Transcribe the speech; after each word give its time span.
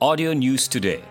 Audio 0.00 0.32
News 0.32 0.64
Today. 0.64 1.04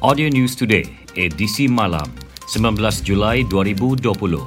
Audio 0.00 0.32
News 0.32 0.56
Today, 0.56 0.88
edisi 1.12 1.68
malam, 1.68 2.08
19 2.48 2.80
Julai 3.04 3.44
2020. 3.44 4.40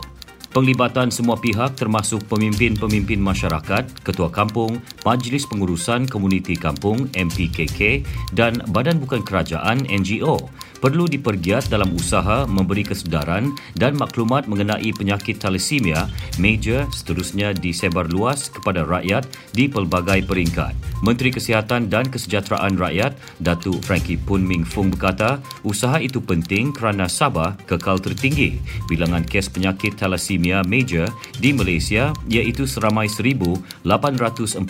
Penglibatan 0.50 1.14
semua 1.14 1.38
pihak 1.38 1.78
termasuk 1.78 2.26
pemimpin-pemimpin 2.26 3.22
masyarakat, 3.22 3.94
ketua 4.02 4.34
kampung, 4.34 4.82
Majlis 5.06 5.46
Pengurusan 5.46 6.10
Komuniti 6.10 6.58
Kampung 6.58 7.06
MPKK 7.14 8.02
dan 8.34 8.58
Badan 8.74 8.98
Bukan 8.98 9.22
Kerajaan 9.22 9.86
NGO 9.86 10.50
perlu 10.84 11.08
dipergiat 11.08 11.72
dalam 11.72 11.96
usaha 11.96 12.44
memberi 12.44 12.84
kesedaran 12.84 13.56
dan 13.80 13.96
maklumat 13.96 14.52
mengenai 14.52 14.92
penyakit 14.92 15.40
thalassemia 15.40 16.12
major 16.36 16.84
seterusnya 16.92 17.56
disebar 17.56 18.12
luas 18.12 18.52
kepada 18.52 18.84
rakyat 18.84 19.24
di 19.56 19.72
pelbagai 19.72 20.28
peringkat. 20.28 20.76
Menteri 21.00 21.32
Kesihatan 21.32 21.88
dan 21.88 22.08
Kesejahteraan 22.08 22.76
Rakyat, 22.80 23.16
Datuk 23.40 23.80
Frankie 23.84 24.20
Pun 24.20 24.44
Ming 24.44 24.68
Fung 24.68 24.92
berkata, 24.92 25.40
usaha 25.64 26.00
itu 26.00 26.20
penting 26.20 26.76
kerana 26.76 27.08
Sabah 27.08 27.56
kekal 27.64 28.00
tertinggi 28.04 28.60
bilangan 28.92 29.24
kes 29.24 29.48
penyakit 29.52 29.96
thalassemia 29.96 30.64
major 30.68 31.08
di 31.40 31.56
Malaysia 31.56 32.12
iaitu 32.28 32.68
seramai 32.68 33.08
1,814 33.08 34.64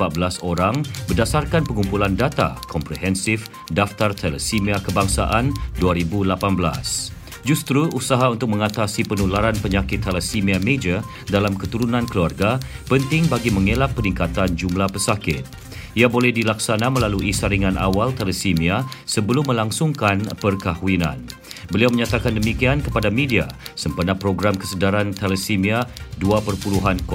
orang 0.45 0.82
berdasarkan 1.09 1.66
pengumpulan 1.66 2.14
data 2.14 2.58
komprehensif 2.70 3.50
Daftar 3.73 4.14
Thalassemia 4.14 4.78
Kebangsaan 4.82 5.54
2018. 6.08 7.24
Justru 7.44 7.92
usaha 7.92 8.32
untuk 8.32 8.56
mengatasi 8.56 9.04
penularan 9.04 9.56
penyakit 9.60 10.00
thalassemia 10.00 10.64
major 10.64 11.04
dalam 11.28 11.60
keturunan 11.60 12.08
keluarga 12.08 12.56
penting 12.88 13.28
bagi 13.28 13.52
mengelak 13.52 13.92
peningkatan 14.00 14.56
jumlah 14.56 14.88
pesakit. 14.88 15.44
Ia 15.94 16.10
boleh 16.10 16.34
dilaksana 16.34 16.90
melalui 16.90 17.36
saringan 17.36 17.78
awal 17.78 18.16
thalassemia 18.16 18.82
sebelum 19.06 19.46
melangsungkan 19.46 20.26
perkahwinan. 20.42 21.22
Beliau 21.70 21.94
menyatakan 21.94 22.36
demikian 22.36 22.82
kepada 22.82 23.08
media 23.14 23.48
sempena 23.78 24.17
program 24.17 24.58
kesedaran 24.58 25.14
thalassemia 25.14 25.86
2.0 26.20 27.06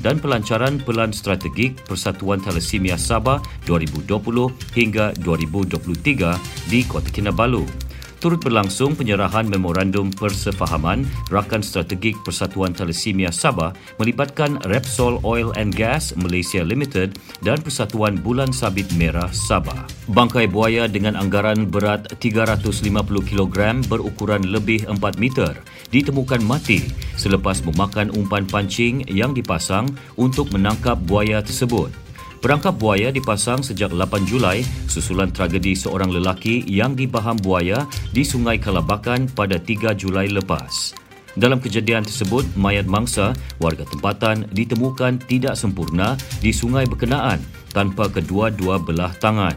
dan 0.00 0.16
pelancaran 0.22 0.80
pelan 0.80 1.10
strategik 1.12 1.76
Persatuan 1.84 2.40
Thalassemia 2.40 2.96
Sabah 2.96 3.42
2020 3.68 4.78
hingga 4.78 5.12
2023 5.20 6.70
di 6.70 6.80
Kota 6.86 7.10
Kinabalu 7.12 7.83
turut 8.24 8.40
berlangsung 8.40 8.96
penyerahan 8.96 9.44
memorandum 9.52 10.08
persefahaman 10.08 11.04
rakan 11.28 11.60
strategik 11.60 12.16
Persatuan 12.24 12.72
Thalassemia 12.72 13.28
Sabah 13.28 13.76
melibatkan 14.00 14.56
Repsol 14.64 15.20
Oil 15.28 15.52
and 15.60 15.76
Gas 15.76 16.16
Malaysia 16.16 16.64
Limited 16.64 17.20
dan 17.44 17.60
Persatuan 17.60 18.16
Bulan 18.16 18.48
Sabit 18.48 18.88
Merah 18.96 19.28
Sabah. 19.28 19.84
Bangkai 20.08 20.48
buaya 20.48 20.88
dengan 20.88 21.20
anggaran 21.20 21.68
berat 21.68 22.16
350 22.16 22.88
kg 23.28 23.84
berukuran 23.92 24.48
lebih 24.48 24.88
4 24.88 25.20
meter 25.20 25.52
ditemukan 25.92 26.40
mati 26.40 26.80
selepas 27.20 27.60
memakan 27.60 28.08
umpan 28.16 28.48
pancing 28.48 29.04
yang 29.12 29.36
dipasang 29.36 29.84
untuk 30.16 30.48
menangkap 30.48 30.96
buaya 30.96 31.44
tersebut. 31.44 32.03
Perangkap 32.44 32.76
buaya 32.76 33.08
dipasang 33.08 33.64
sejak 33.64 33.88
8 33.96 34.28
Julai 34.28 34.60
susulan 34.84 35.32
tragedi 35.32 35.72
seorang 35.72 36.12
lelaki 36.12 36.60
yang 36.68 36.92
dibaham 36.92 37.40
buaya 37.40 37.88
di 38.12 38.20
Sungai 38.20 38.60
Kalabakan 38.60 39.32
pada 39.32 39.56
3 39.56 39.96
Julai 39.96 40.28
lepas. 40.28 40.92
Dalam 41.40 41.56
kejadian 41.56 42.04
tersebut, 42.04 42.44
mayat 42.52 42.84
mangsa 42.84 43.32
warga 43.56 43.88
tempatan 43.88 44.44
ditemukan 44.52 45.24
tidak 45.24 45.56
sempurna 45.56 46.20
di 46.44 46.52
sungai 46.52 46.84
berkenaan 46.84 47.40
tanpa 47.72 48.12
kedua-dua 48.12 48.76
belah 48.76 49.16
tangan. 49.24 49.56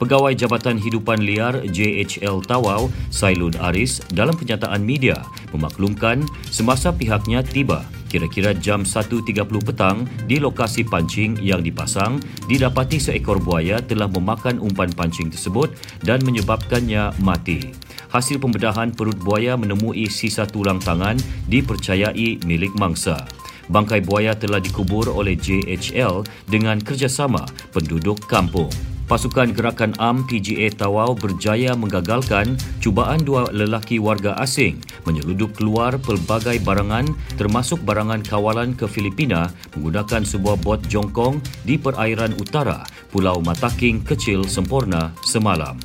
Pegawai 0.00 0.32
Jabatan 0.32 0.80
Hidupan 0.80 1.20
Liar 1.20 1.60
JHL 1.68 2.48
Tawau, 2.48 2.88
Sailud 3.12 3.60
Aris, 3.60 4.00
dalam 4.08 4.32
kenyataan 4.32 4.80
media 4.80 5.20
memaklumkan 5.52 6.24
semasa 6.48 6.96
pihaknya 6.96 7.44
tiba 7.44 7.84
kira-kira 8.12 8.52
jam 8.52 8.84
1.30 8.84 9.48
petang 9.64 10.04
di 10.28 10.36
lokasi 10.36 10.84
pancing 10.84 11.40
yang 11.40 11.64
dipasang 11.64 12.20
didapati 12.44 13.00
seekor 13.00 13.40
buaya 13.40 13.80
telah 13.80 14.04
memakan 14.12 14.60
umpan 14.60 14.92
pancing 14.92 15.32
tersebut 15.32 15.72
dan 16.04 16.20
menyebabkannya 16.20 17.16
mati. 17.24 17.72
Hasil 18.12 18.36
pembedahan 18.36 18.92
perut 18.92 19.16
buaya 19.16 19.56
menemui 19.56 20.12
sisa 20.12 20.44
tulang 20.44 20.76
tangan 20.76 21.16
dipercayai 21.48 22.44
milik 22.44 22.76
mangsa. 22.76 23.24
Bangkai 23.72 24.04
buaya 24.04 24.36
telah 24.36 24.60
dikubur 24.60 25.08
oleh 25.08 25.32
JHL 25.32 26.20
dengan 26.44 26.76
kerjasama 26.76 27.48
penduduk 27.72 28.20
kampung. 28.28 28.91
Pasukan 29.12 29.52
Gerakan 29.52 29.92
Am 30.00 30.24
PGA 30.24 30.72
Tawau 30.72 31.12
berjaya 31.12 31.76
menggagalkan 31.76 32.56
cubaan 32.80 33.20
dua 33.20 33.44
lelaki 33.52 34.00
warga 34.00 34.32
asing 34.40 34.80
menyeludup 35.04 35.52
keluar 35.52 36.00
pelbagai 36.00 36.56
barangan 36.64 37.04
termasuk 37.36 37.76
barangan 37.84 38.24
kawalan 38.24 38.72
ke 38.72 38.88
Filipina 38.88 39.52
menggunakan 39.76 40.24
sebuah 40.24 40.56
bot 40.64 40.80
jongkong 40.88 41.44
di 41.60 41.76
perairan 41.76 42.32
utara 42.40 42.88
Pulau 43.12 43.44
Mataking 43.44 44.00
Kecil 44.00 44.48
Sempurna 44.48 45.12
semalam. 45.28 45.76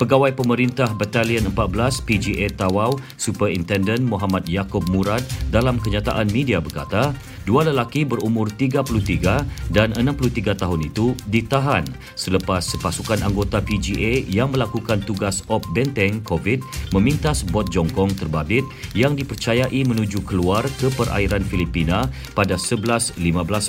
Pegawai 0.00 0.32
Pemerintah 0.32 0.88
Batalion 0.96 1.52
14 1.52 2.00
PGA 2.08 2.48
Tawau, 2.48 2.96
Superintendent 3.20 4.00
Muhammad 4.00 4.48
Yaakob 4.48 4.88
Murad 4.88 5.20
dalam 5.52 5.76
kenyataan 5.76 6.32
media 6.32 6.56
berkata, 6.56 7.12
dua 7.44 7.68
lelaki 7.68 8.04
berumur 8.04 8.48
33 8.52 9.72
dan 9.72 9.88
63 9.96 10.56
tahun 10.56 10.80
itu 10.86 11.12
ditahan 11.28 11.84
selepas 12.16 12.64
sepasukan 12.64 13.20
anggota 13.24 13.60
PGA 13.62 14.24
yang 14.28 14.52
melakukan 14.52 15.00
tugas 15.04 15.44
op 15.48 15.64
benteng 15.72 16.20
COVID 16.24 16.60
memintas 16.92 17.46
bot 17.46 17.68
jongkong 17.68 18.12
terbabit 18.16 18.64
yang 18.92 19.16
dipercayai 19.16 19.82
menuju 19.86 20.22
keluar 20.26 20.66
ke 20.78 20.92
perairan 20.94 21.44
Filipina 21.46 22.08
pada 22.36 22.56
11.15 22.56 23.16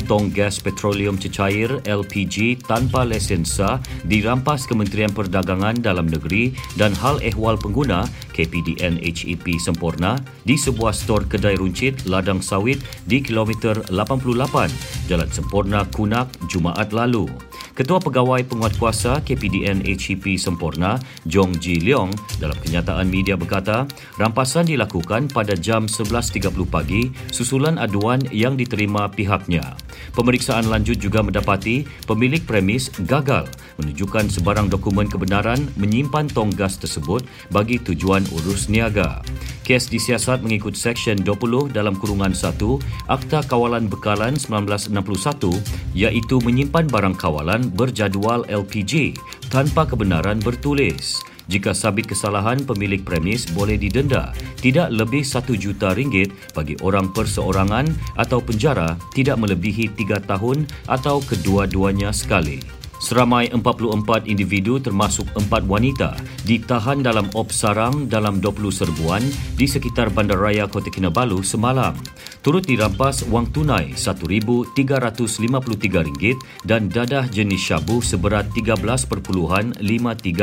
tong 0.10 0.26
gas 0.34 0.58
petroleum 0.58 1.22
cecair 1.22 1.70
LPG 1.86 2.66
tanpa 2.66 3.06
lesen 3.06 3.46
sah 3.46 3.78
dirampas 4.10 4.66
Kementerian 4.66 5.14
Perdagangan 5.14 5.78
Dalam 5.78 6.10
Negeri 6.10 6.56
dan 6.82 6.98
Hal 6.98 7.22
Ehwal 7.22 7.62
Pengguna 7.62 8.10
KPDN 8.34 8.98
HEP 8.98 9.62
Semporna 9.62 10.18
di 10.42 10.58
sebuah 10.58 10.98
stor 10.98 11.30
kedai 11.30 11.62
runcit 11.62 12.10
ladang 12.10 12.42
sawit 12.42 12.82
di 13.06 13.22
kilometer 13.22 13.78
88 13.94 15.12
Jalan 15.12 15.30
Semporna 15.30 15.86
Kunak 15.94 16.32
Jumaat 16.50 16.90
lalu. 16.90 17.51
Ketua 17.72 18.04
Pegawai 18.04 18.44
Penguatkuasa 18.52 19.24
KPDN 19.24 19.88
HEP 19.88 20.36
Semporna, 20.36 21.00
Jong 21.24 21.56
Ji 21.56 21.80
Leong, 21.80 22.12
dalam 22.36 22.60
kenyataan 22.60 23.08
media 23.08 23.40
berkata, 23.40 23.88
rampasan 24.20 24.68
dilakukan 24.68 25.32
pada 25.32 25.56
jam 25.56 25.88
11.30 25.88 26.52
pagi 26.68 27.16
susulan 27.32 27.80
aduan 27.80 28.20
yang 28.28 28.60
diterima 28.60 29.08
pihaknya. 29.08 29.80
Pemeriksaan 30.12 30.68
lanjut 30.68 31.00
juga 31.00 31.24
mendapati 31.24 31.88
pemilik 32.04 32.44
premis 32.44 32.92
gagal 33.08 33.48
menunjukkan 33.80 34.28
sebarang 34.28 34.68
dokumen 34.68 35.08
kebenaran 35.08 35.64
menyimpan 35.80 36.28
tong 36.28 36.52
gas 36.52 36.76
tersebut 36.76 37.24
bagi 37.56 37.80
tujuan 37.80 38.28
urus 38.36 38.68
niaga. 38.68 39.24
Kes 39.62 39.88
disiasat 39.88 40.42
mengikut 40.44 40.74
Seksyen 40.74 41.22
20 41.22 41.72
dalam 41.72 41.96
kurungan 41.96 42.34
1 42.34 42.60
Akta 43.08 43.46
Kawalan 43.46 43.88
Bekalan 43.88 44.36
1961 44.36 45.54
iaitu 45.94 46.42
menyimpan 46.42 46.90
barang 46.90 47.16
kawalan 47.16 47.61
berjadual 47.70 48.50
LPG 48.50 49.14
tanpa 49.54 49.86
kebenaran 49.86 50.42
bertulis. 50.42 51.22
Jika 51.52 51.76
sabit 51.76 52.08
kesalahan, 52.08 52.64
pemilik 52.64 53.04
premis 53.04 53.44
boleh 53.52 53.76
didenda 53.76 54.32
tidak 54.64 54.88
lebih 54.88 55.20
satu 55.20 55.52
juta 55.58 55.92
ringgit 55.92 56.32
bagi 56.56 56.80
orang 56.80 57.12
perseorangan 57.12 57.92
atau 58.16 58.40
penjara 58.40 58.96
tidak 59.12 59.36
melebihi 59.36 59.92
tiga 60.00 60.24
tahun 60.24 60.64
atau 60.88 61.20
kedua-duanya 61.20 62.16
sekali. 62.16 62.64
Seramai 63.02 63.50
44 63.50 64.30
individu 64.30 64.78
termasuk 64.78 65.26
4 65.34 65.66
wanita 65.66 66.14
ditahan 66.46 67.02
dalam 67.02 67.26
op 67.34 67.50
sarang 67.50 68.06
dalam 68.06 68.38
20 68.38 68.70
serbuan 68.70 69.26
di 69.58 69.66
sekitar 69.66 70.14
Bandaraya 70.14 70.70
Kota 70.70 70.94
Kinabalu 70.94 71.42
semalam. 71.42 71.98
Turut 72.42 72.66
dirampas 72.66 73.22
wang 73.30 73.46
tunai 73.54 73.94
RM1,353 73.94 76.66
dan 76.66 76.90
dadah 76.90 77.30
jenis 77.30 77.62
syabu 77.62 78.02
seberat 78.02 78.50
13.53 78.58 79.78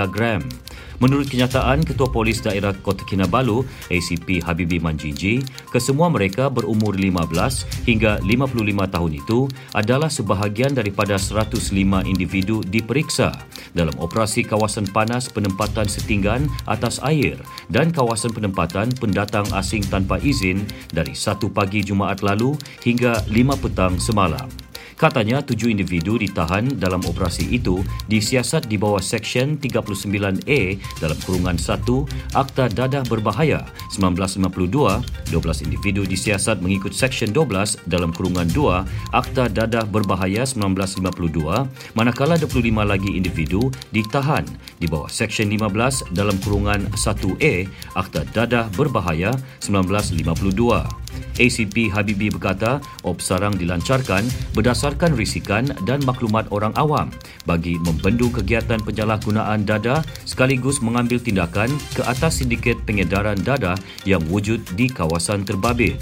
gram. 0.06 0.46
Menurut 0.98 1.30
kenyataan 1.30 1.86
Ketua 1.86 2.10
Polis 2.10 2.42
Daerah 2.42 2.74
Kota 2.74 3.06
Kinabalu, 3.06 3.62
ACP 3.86 4.42
Habibi 4.42 4.82
Manjiji, 4.82 5.38
kesemua 5.70 6.10
mereka 6.10 6.50
berumur 6.50 6.98
15 6.98 7.86
hingga 7.86 8.18
55 8.26 8.94
tahun 8.94 9.12
itu 9.14 9.46
adalah 9.78 10.10
sebahagian 10.10 10.74
daripada 10.74 11.14
105 11.14 11.70
individu 12.02 12.66
diperiksa 12.66 13.30
dalam 13.78 13.94
operasi 14.02 14.42
kawasan 14.42 14.90
panas 14.90 15.30
penempatan 15.30 15.86
setinggan 15.86 16.50
atas 16.66 16.98
air 17.06 17.38
dan 17.70 17.94
kawasan 17.94 18.34
penempatan 18.34 18.90
pendatang 18.98 19.46
asing 19.54 19.86
tanpa 19.86 20.18
izin 20.18 20.66
dari 20.90 21.14
1 21.14 21.38
pagi 21.54 21.86
Jumaat 21.88 22.20
lalu 22.20 22.52
hingga 22.84 23.24
5 23.32 23.64
petang 23.64 23.96
semalam. 23.96 24.67
Katanya 24.98 25.38
tujuh 25.46 25.70
individu 25.70 26.18
ditahan 26.18 26.74
dalam 26.74 26.98
operasi 27.06 27.54
itu 27.54 27.86
disiasat 28.10 28.66
di 28.66 28.74
bawah 28.74 28.98
Seksyen 28.98 29.54
39A 29.54 30.74
dalam 30.98 31.14
kurungan 31.22 31.54
1 31.54 32.34
Akta 32.34 32.66
Dadah 32.66 33.06
Berbahaya 33.06 33.62
1952. 33.94 35.30
12 35.30 35.66
individu 35.70 36.02
disiasat 36.02 36.58
mengikut 36.58 36.90
Seksyen 36.90 37.30
12 37.30 37.78
dalam 37.86 38.10
kurungan 38.10 38.50
2 38.50 39.14
Akta 39.14 39.46
Dadah 39.46 39.86
Berbahaya 39.86 40.42
1952 40.42 41.94
manakala 41.94 42.34
25 42.34 42.58
lagi 42.82 43.14
individu 43.14 43.70
ditahan 43.94 44.42
di 44.82 44.90
bawah 44.90 45.06
Seksyen 45.06 45.46
15 45.54 46.10
dalam 46.10 46.34
kurungan 46.42 46.90
1A 46.98 47.70
Akta 47.94 48.26
Dadah 48.34 48.66
Berbahaya 48.74 49.30
1952. 49.62 51.06
ACP 51.38 51.94
Habibi 51.94 52.34
berkata, 52.34 52.82
op 53.06 53.22
sarang 53.22 53.54
dilancarkan 53.54 54.26
berdasarkan 54.52 54.87
risikan 55.16 55.68
dan 55.84 56.00
maklumat 56.06 56.46
orang 56.54 56.72
awam 56.78 57.10
bagi 57.44 57.76
membendung 57.82 58.30
kegiatan 58.30 58.78
penyalahgunaan 58.84 59.66
dada 59.66 60.04
sekaligus 60.24 60.78
mengambil 60.84 61.18
tindakan 61.18 61.72
ke 61.96 62.04
atas 62.06 62.40
sindiket 62.40 62.78
pengedaran 62.86 63.40
dada 63.42 63.74
yang 64.06 64.22
wujud 64.30 64.60
di 64.76 64.86
kawasan 64.86 65.44
terbabit 65.44 65.98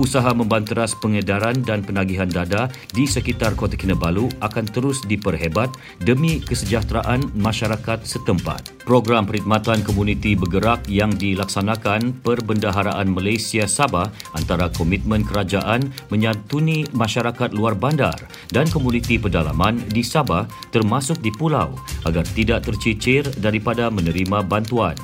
usaha 0.00 0.32
membanteras 0.32 0.96
pengedaran 0.96 1.60
dan 1.60 1.84
penagihan 1.84 2.26
dada 2.26 2.72
di 2.96 3.04
sekitar 3.04 3.52
Kota 3.52 3.76
Kinabalu 3.76 4.32
akan 4.40 4.64
terus 4.64 5.04
diperhebat 5.04 5.68
demi 6.00 6.40
kesejahteraan 6.40 7.36
masyarakat 7.36 8.00
setempat. 8.00 8.72
Program 8.88 9.28
perkhidmatan 9.28 9.84
komuniti 9.84 10.32
bergerak 10.32 10.88
yang 10.88 11.12
dilaksanakan 11.12 12.24
Perbendaharaan 12.24 13.12
Malaysia 13.12 13.68
Sabah 13.68 14.08
antara 14.32 14.72
komitmen 14.72 15.20
kerajaan 15.22 15.92
menyantuni 16.08 16.88
masyarakat 16.96 17.52
luar 17.52 17.76
bandar 17.76 18.16
dan 18.48 18.66
komuniti 18.72 19.20
pedalaman 19.20 19.78
di 19.92 20.00
Sabah 20.00 20.48
termasuk 20.72 21.20
di 21.20 21.28
pulau 21.30 21.76
agar 22.08 22.24
tidak 22.32 22.64
tercicir 22.64 23.28
daripada 23.38 23.92
menerima 23.92 24.40
bantuan. 24.48 24.96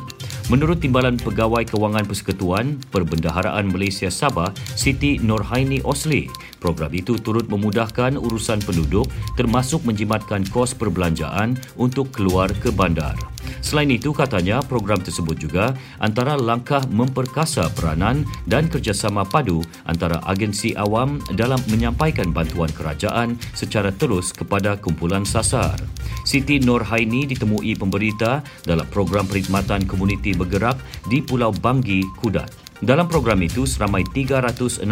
Menurut 0.47 0.79
Timbalan 0.79 1.19
Pegawai 1.19 1.67
Kewangan 1.67 2.07
Persekutuan 2.07 2.79
Perbendaharaan 2.95 3.67
Malaysia 3.67 4.07
Sabah, 4.07 4.55
Siti 4.79 5.19
Norhaini 5.19 5.83
Osli, 5.83 6.31
program 6.63 6.95
itu 6.95 7.19
turut 7.19 7.51
memudahkan 7.51 8.15
urusan 8.15 8.63
penduduk 8.63 9.11
termasuk 9.35 9.83
menjimatkan 9.83 10.47
kos 10.55 10.71
perbelanjaan 10.79 11.59
untuk 11.75 12.15
keluar 12.15 12.47
ke 12.63 12.71
bandar. 12.71 13.19
Selain 13.65 13.89
itu, 13.89 14.11
katanya 14.11 14.61
program 14.65 14.99
tersebut 15.01 15.39
juga 15.39 15.73
antara 16.03 16.35
langkah 16.37 16.83
memperkasa 16.91 17.69
peranan 17.73 18.27
dan 18.45 18.67
kerjasama 18.67 19.23
padu 19.25 19.63
antara 19.87 20.21
agensi 20.27 20.75
awam 20.75 21.23
dalam 21.39 21.59
menyampaikan 21.71 22.35
bantuan 22.35 22.71
kerajaan 22.73 23.39
secara 23.55 23.95
terus 23.95 24.35
kepada 24.35 24.77
kumpulan 24.77 25.23
sasar. 25.23 25.79
Siti 26.27 26.59
Norhaini 26.59 27.25
ditemui 27.31 27.79
pemberita 27.79 28.43
dalam 28.67 28.87
program 28.91 29.31
perkhidmatan 29.31 29.87
komuniti 29.87 30.35
bergerak 30.35 30.79
di 31.07 31.23
Pulau 31.23 31.55
Banggi, 31.55 32.03
Kudat. 32.19 32.66
Dalam 32.85 33.09
program 33.09 33.41
itu, 33.41 33.65
seramai 33.65 34.05
368 34.13 34.85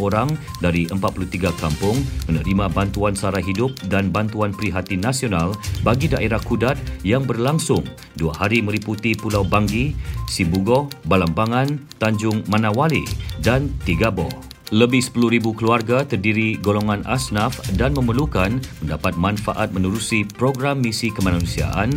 orang 0.00 0.32
dari 0.64 0.88
43 0.88 1.52
kampung 1.60 2.00
menerima 2.24 2.72
bantuan 2.72 3.12
sara 3.12 3.40
hidup 3.42 3.76
dan 3.92 4.08
bantuan 4.08 4.56
prihatin 4.56 5.04
nasional 5.04 5.52
bagi 5.84 6.08
daerah 6.08 6.40
Kudat 6.40 6.80
yang 7.04 7.28
berlangsung 7.28 7.84
dua 8.16 8.32
hari 8.32 8.64
meliputi 8.64 9.12
Pulau 9.12 9.44
Banggi, 9.44 9.92
Sibugo, 10.24 10.88
Balambangan, 11.04 11.76
Tanjung 12.00 12.44
Manawali 12.48 13.04
dan 13.44 13.68
Tigaboh. 13.84 14.48
Lebih 14.68 15.00
10,000 15.00 15.56
keluarga 15.56 16.04
terdiri 16.04 16.60
golongan 16.60 17.00
asnaf 17.08 17.56
dan 17.80 17.96
memerlukan 17.96 18.60
mendapat 18.84 19.16
manfaat 19.16 19.72
menerusi 19.72 20.28
program 20.28 20.84
misi 20.84 21.08
kemanusiaan 21.08 21.88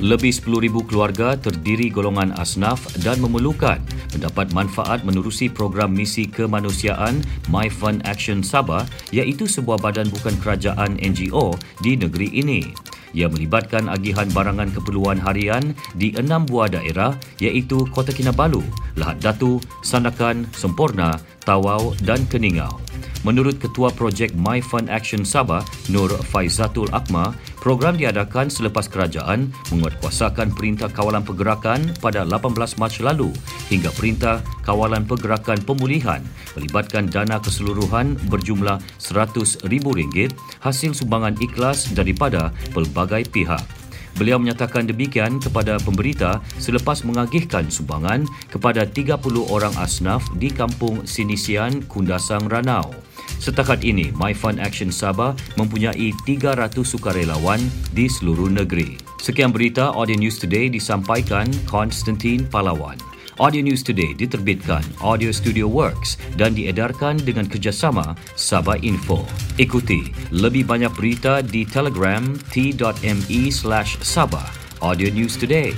lebih 0.00 0.32
10,000 0.32 0.88
keluarga 0.88 1.36
terdiri 1.36 1.92
golongan 1.92 2.32
asnaf 2.40 2.80
dan 3.04 3.20
memerlukan 3.20 3.78
mendapat 4.16 4.48
manfaat 4.56 5.04
menerusi 5.04 5.52
program 5.52 5.92
misi 5.92 6.24
kemanusiaan 6.24 7.20
My 7.52 7.68
Fund 7.68 8.00
Action 8.08 8.40
Sabah 8.40 8.88
iaitu 9.12 9.44
sebuah 9.44 9.78
badan 9.78 10.08
bukan 10.08 10.34
kerajaan 10.40 10.96
NGO 10.98 11.54
di 11.84 12.00
negeri 12.00 12.32
ini. 12.32 12.72
Ia 13.10 13.26
melibatkan 13.26 13.90
agihan 13.90 14.30
barangan 14.30 14.70
keperluan 14.70 15.18
harian 15.18 15.74
di 15.98 16.14
enam 16.14 16.46
buah 16.46 16.70
daerah 16.70 17.18
iaitu 17.42 17.82
Kota 17.90 18.14
Kinabalu, 18.14 18.62
Lahad 18.94 19.18
Datu, 19.18 19.58
Sandakan, 19.82 20.46
Sempurna, 20.54 21.18
Tawau 21.42 21.92
dan 22.06 22.22
Keningau. 22.30 22.78
Menurut 23.22 23.60
Ketua 23.60 23.92
Projek 23.92 24.32
My 24.36 24.64
Fund 24.64 24.88
Action 24.88 25.24
Sabah, 25.26 25.60
Nur 25.92 26.08
Faizatul 26.30 26.88
Akma, 26.90 27.36
program 27.60 28.00
diadakan 28.00 28.48
selepas 28.48 28.88
kerajaan 28.88 29.52
menguatkuasakan 29.68 30.56
Perintah 30.56 30.88
Kawalan 30.88 31.22
Pergerakan 31.22 31.92
pada 32.00 32.24
18 32.24 32.80
Mac 32.80 32.94
lalu 33.04 33.30
hingga 33.68 33.92
Perintah 33.92 34.40
Kawalan 34.64 35.04
Pergerakan 35.04 35.60
Pemulihan 35.62 36.24
melibatkan 36.56 37.06
dana 37.08 37.36
keseluruhan 37.38 38.16
berjumlah 38.32 38.80
RM100,000 38.98 40.32
hasil 40.64 40.90
sumbangan 40.96 41.36
ikhlas 41.38 41.92
daripada 41.92 42.50
pelbagai 42.72 43.28
pihak. 43.28 43.79
Beliau 44.20 44.36
menyatakan 44.36 44.84
demikian 44.84 45.40
kepada 45.40 45.80
pemberita 45.80 46.44
selepas 46.60 47.00
mengagihkan 47.08 47.72
sumbangan 47.72 48.28
kepada 48.52 48.84
30 48.84 49.16
orang 49.48 49.72
asnaf 49.80 50.28
di 50.36 50.52
kampung 50.52 51.08
Sinisian, 51.08 51.80
Kundasang, 51.88 52.44
Ranau. 52.44 52.92
Setakat 53.40 53.80
ini, 53.80 54.12
My 54.12 54.36
Fund 54.36 54.60
Action 54.60 54.92
Sabah 54.92 55.32
mempunyai 55.56 56.12
300 56.28 56.84
sukarelawan 56.84 57.64
di 57.96 58.12
seluruh 58.12 58.52
negeri. 58.52 59.00
Sekian 59.24 59.56
berita 59.56 59.96
Audio 59.96 60.20
News 60.20 60.36
Today 60.36 60.68
disampaikan 60.68 61.48
Konstantin 61.64 62.44
Palawan. 62.44 63.09
Audio 63.40 63.64
News 63.64 63.80
Today 63.80 64.12
diterbitkan 64.12 64.84
Audio 65.00 65.32
Studio 65.32 65.64
Works 65.64 66.20
dan 66.36 66.52
diedarkan 66.52 67.16
dengan 67.24 67.48
kerjasama 67.48 68.12
Sabah 68.36 68.76
Info. 68.84 69.24
Ikuti 69.56 70.12
lebih 70.28 70.68
banyak 70.68 70.92
berita 70.92 71.40
di 71.40 71.64
Telegram 71.64 72.20
t.me 72.52 73.40
slash 73.48 73.96
Sabah 74.04 74.44
Audio 74.84 75.08
News 75.08 75.40
Today. 75.40 75.72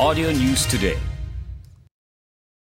Audio 0.00 0.32
News 0.32 0.64
Today 0.64 1.13